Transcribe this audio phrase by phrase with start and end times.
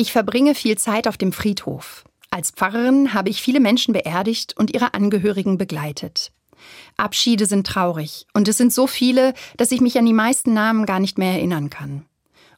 [0.00, 2.04] Ich verbringe viel Zeit auf dem Friedhof.
[2.30, 6.30] Als Pfarrerin habe ich viele Menschen beerdigt und ihre Angehörigen begleitet.
[6.96, 10.86] Abschiede sind traurig und es sind so viele, dass ich mich an die meisten Namen
[10.86, 12.04] gar nicht mehr erinnern kann.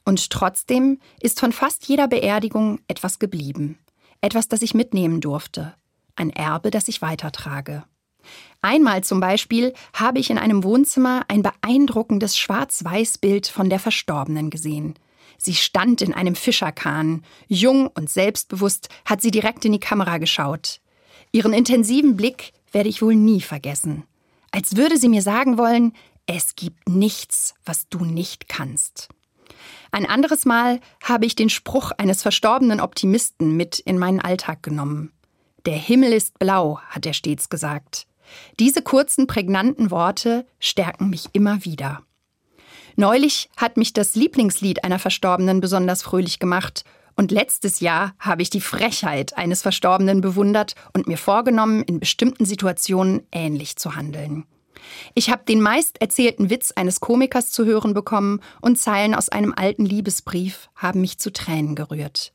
[0.05, 3.79] Und trotzdem ist von fast jeder Beerdigung etwas geblieben.
[4.21, 5.73] Etwas, das ich mitnehmen durfte.
[6.15, 7.85] Ein Erbe, das ich weitertrage.
[8.61, 14.93] Einmal zum Beispiel habe ich in einem Wohnzimmer ein beeindruckendes Schwarz-Weiß-Bild von der Verstorbenen gesehen–
[15.37, 17.23] Sie stand in einem Fischerkahn.
[17.47, 20.81] Jung und selbstbewusst hat sie direkt in die Kamera geschaut.
[21.31, 24.03] Ihren intensiven Blick werde ich wohl nie vergessen.
[24.51, 25.93] Als würde sie mir sagen wollen,
[26.25, 29.09] es gibt nichts, was du nicht kannst.
[29.91, 35.11] Ein anderes Mal habe ich den Spruch eines verstorbenen Optimisten mit in meinen Alltag genommen.
[35.65, 38.07] Der Himmel ist blau, hat er stets gesagt.
[38.59, 42.03] Diese kurzen, prägnanten Worte stärken mich immer wieder.
[42.95, 46.83] Neulich hat mich das Lieblingslied einer Verstorbenen besonders fröhlich gemacht.
[47.15, 52.45] Und letztes Jahr habe ich die Frechheit eines Verstorbenen bewundert und mir vorgenommen, in bestimmten
[52.45, 54.45] Situationen ähnlich zu handeln.
[55.13, 59.53] Ich habe den meist erzählten Witz eines Komikers zu hören bekommen und Zeilen aus einem
[59.55, 62.33] alten Liebesbrief haben mich zu Tränen gerührt.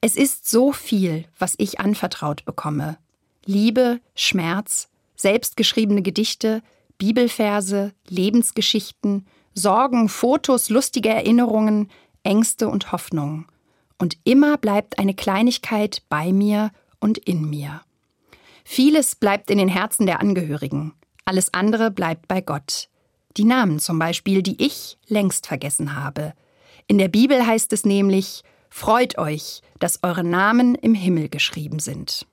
[0.00, 2.98] Es ist so viel, was ich anvertraut bekomme.
[3.44, 6.62] Liebe, Schmerz, selbstgeschriebene Gedichte,
[6.98, 9.26] Bibelverse, Lebensgeschichten,
[9.58, 11.90] Sorgen, Fotos, lustige Erinnerungen,
[12.22, 13.46] Ängste und Hoffnungen.
[13.98, 17.80] Und immer bleibt eine Kleinigkeit bei mir und in mir.
[18.64, 20.92] Vieles bleibt in den Herzen der Angehörigen,
[21.24, 22.88] alles andere bleibt bei Gott.
[23.36, 26.34] Die Namen zum Beispiel, die ich längst vergessen habe.
[26.86, 32.24] In der Bibel heißt es nämlich, Freut euch, dass eure Namen im Himmel geschrieben sind.